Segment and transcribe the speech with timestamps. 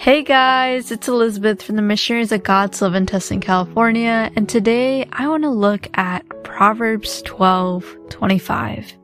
[0.00, 5.06] Hey guys, it's Elizabeth from the Missionaries of God's Love in Tustin, California, and today
[5.12, 8.94] I want to look at Proverbs 12:25.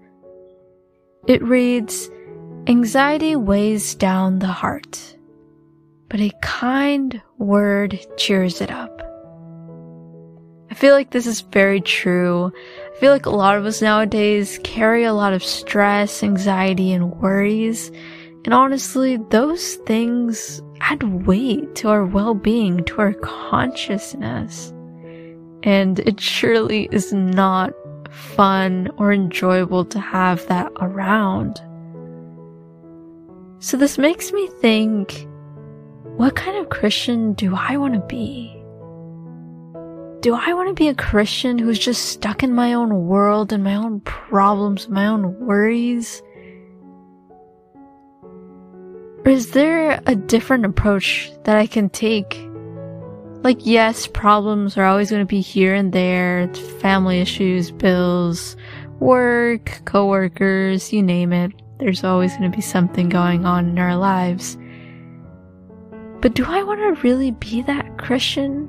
[1.26, 2.10] It reads,
[2.66, 5.18] "Anxiety weighs down the heart,
[6.08, 9.02] but a kind word cheers it up."
[10.70, 12.50] I feel like this is very true.
[12.90, 17.20] I feel like a lot of us nowadays carry a lot of stress, anxiety, and
[17.20, 17.92] worries.
[18.46, 24.72] And honestly, those things add weight to our well-being, to our consciousness.
[25.62, 27.72] And it surely is not
[28.10, 31.60] fun or enjoyable to have that around.
[33.58, 35.26] So this makes me think,
[36.16, 38.52] what kind of Christian do I want to be?
[40.20, 43.64] Do I want to be a Christian who's just stuck in my own world and
[43.64, 46.22] my own problems, my own worries?
[49.24, 52.40] Or is there a different approach that I can take?
[53.42, 56.52] Like, yes, problems are always going to be here and there.
[56.80, 58.56] family issues, bills,
[59.00, 61.52] work, coworkers, you name it.
[61.78, 64.56] There's always going to be something going on in our lives.
[66.20, 68.68] But do I want to really be that Christian?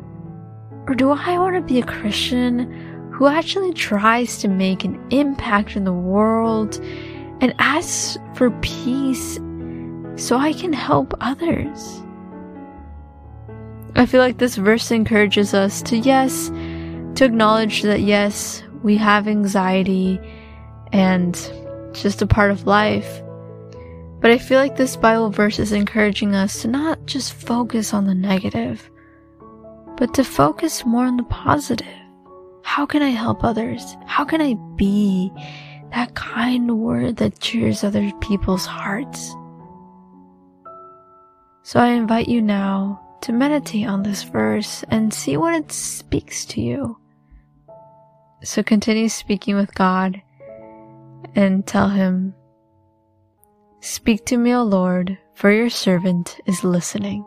[0.87, 2.71] Or do I want to be a Christian
[3.11, 6.79] who actually tries to make an impact in the world
[7.41, 9.39] and asks for peace
[10.17, 12.01] so I can help others.
[13.95, 16.49] I feel like this verse encourages us to, yes,
[17.15, 20.19] to acknowledge that, yes, we have anxiety
[20.91, 21.35] and
[21.89, 23.21] it's just a part of life.
[24.19, 28.05] But I feel like this Bible verse is encouraging us to not just focus on
[28.05, 28.89] the negative,
[29.97, 31.87] but to focus more on the positive.
[32.63, 33.95] How can I help others?
[34.05, 35.31] How can I be
[35.91, 39.35] that kind word that cheers other people's hearts?
[41.67, 46.45] So I invite you now to meditate on this verse and see what it speaks
[46.45, 46.97] to you.
[48.41, 50.21] So continue speaking with God
[51.35, 52.33] and tell Him,
[53.81, 57.25] Speak to me, O Lord, for your servant is listening.